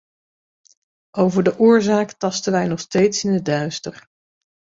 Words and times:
Over 1.23 1.43
de 1.43 1.59
oorzaak 1.59 2.11
tasten 2.11 2.51
wij 2.51 2.67
nog 2.67 2.79
steeds 2.79 3.23
in 3.23 3.33
het 3.33 3.45
duister. 3.45 4.07